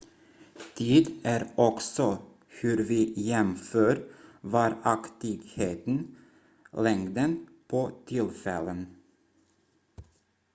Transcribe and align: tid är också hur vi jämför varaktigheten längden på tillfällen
tid 0.75 1.11
är 1.23 1.47
också 1.55 2.17
hur 2.47 2.77
vi 2.83 3.13
jämför 3.15 4.03
varaktigheten 4.41 6.15
längden 6.71 7.47
på 7.67 7.91
tillfällen 8.05 8.95